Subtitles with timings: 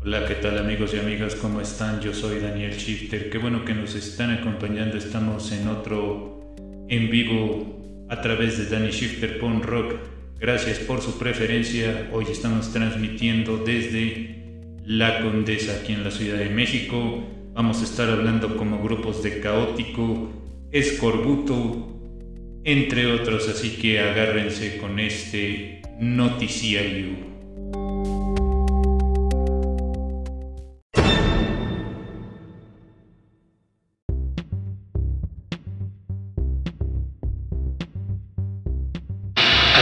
[0.00, 1.34] Hola, ¿qué tal amigos y amigas?
[1.34, 2.00] ¿Cómo están?
[2.00, 3.30] Yo soy Daniel Shifter.
[3.30, 4.96] Qué bueno que nos están acompañando.
[4.96, 6.54] Estamos en otro
[6.88, 9.94] en vivo a través de Danny Shifter Punk Rock.
[10.38, 12.10] Gracias por su preferencia.
[12.12, 17.24] Hoy estamos transmitiendo desde La Condesa, aquí en la Ciudad de México.
[17.54, 20.30] Vamos a estar hablando como grupos de Caótico,
[20.70, 22.00] Escorbuto,
[22.62, 23.48] entre otros.
[23.48, 27.37] Así que agárrense con este noticiario.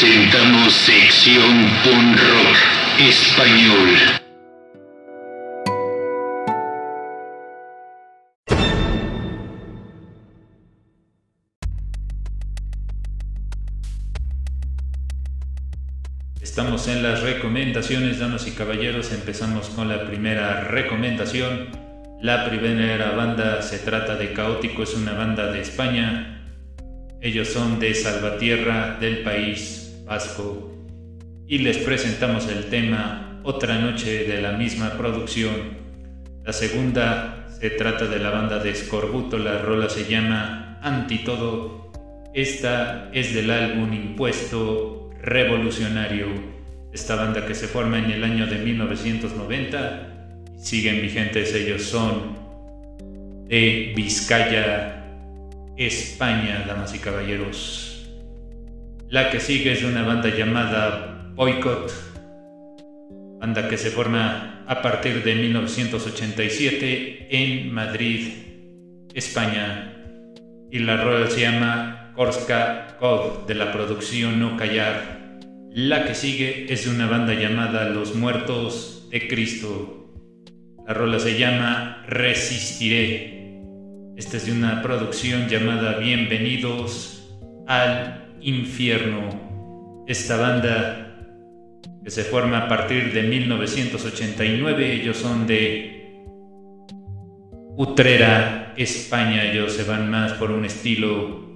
[0.00, 2.56] Presentamos sección Punk Rock
[3.00, 3.90] Español.
[16.40, 19.12] Estamos en las recomendaciones, damas y caballeros.
[19.12, 21.68] Empezamos con la primera recomendación.
[22.22, 26.30] La primera banda se trata de Caótico, es una banda de España
[27.22, 29.79] ellos son de Salvatierra del país
[31.46, 35.52] y les presentamos el tema Otra noche de la misma producción.
[36.44, 41.92] La segunda se trata de la banda de Escorbuto, la rola se llama Antitodo.
[42.34, 46.26] Esta es del álbum Impuesto Revolucionario.
[46.92, 50.08] Esta banda que se forma en el año de 1990
[50.58, 52.36] siguen vigentes, ellos son
[53.46, 55.04] de Vizcaya,
[55.76, 57.89] España, damas y caballeros.
[59.10, 61.90] La que sigue es una banda llamada Boycott,
[63.40, 68.28] banda que se forma a partir de 1987 en Madrid,
[69.12, 69.96] España.
[70.70, 75.40] Y la rola se llama Korska Code de la producción No Callar.
[75.72, 80.14] La que sigue es de una banda llamada Los Muertos de Cristo.
[80.86, 83.58] La rola se llama Resistiré.
[84.16, 87.28] Esta es de una producción llamada Bienvenidos
[87.66, 90.04] al Infierno.
[90.06, 91.06] Esta banda
[92.02, 96.24] que se forma a partir de 1989, ellos son de
[97.76, 101.48] Utrera, España, ellos se van más por un estilo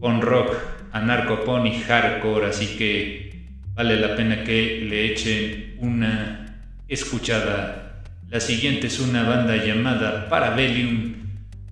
[0.00, 0.56] con rock,
[0.92, 8.02] anarcopon y hardcore, así que vale la pena que le echen una escuchada.
[8.28, 11.14] La siguiente es una banda llamada Parabellum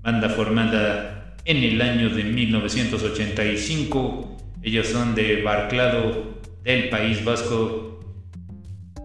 [0.02, 4.37] banda formada en el año de 1985.
[4.62, 8.00] Ellos son de Barclado, del País Vasco.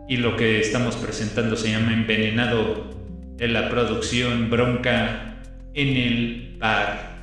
[0.10, 2.92] Y lo que estamos presentando se llama Envenenado
[3.38, 5.42] de la producción Bronca
[5.74, 7.14] en el Bar.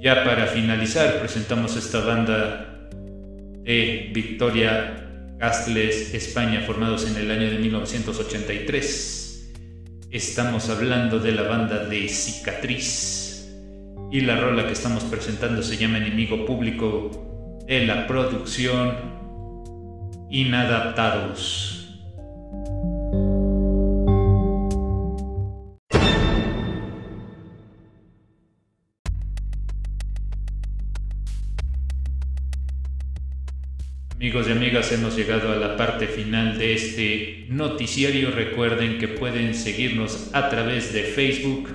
[0.00, 2.88] Ya para finalizar, presentamos esta banda
[3.64, 9.52] de Victoria Castles, España, formados en el año de 1983.
[10.10, 13.48] Estamos hablando de la banda de Cicatriz
[14.10, 17.28] y la rola que estamos presentando se llama Enemigo Público
[17.68, 18.96] de la producción
[20.30, 21.74] Inadaptados.
[34.14, 38.30] Amigos y amigas, hemos llegado a la parte final de este noticiario.
[38.30, 41.68] Recuerden que pueden seguirnos a través de Facebook.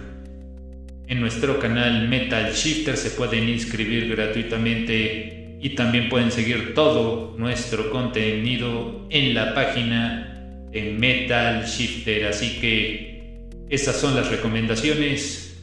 [1.08, 7.90] En nuestro canal Metal Shifter se pueden inscribir gratuitamente y también pueden seguir todo nuestro
[7.90, 12.28] contenido en la página de Metal Shifter.
[12.28, 15.58] Así que estas son las recomendaciones.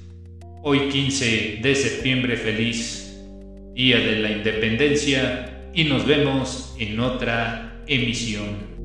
[0.62, 3.14] Hoy 15 de septiembre, feliz
[3.75, 8.80] Día de la Independencia y nos vemos en otra emisión.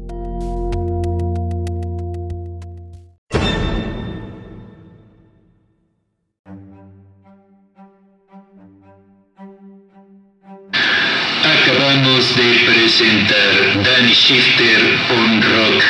[11.95, 15.81] Acabamos de presentar Danny Shifter on Rock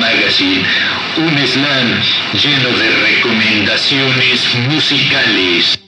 [0.00, 0.64] Magazine,
[1.18, 2.00] un slam
[2.34, 5.81] lleno de recomendaciones musicales.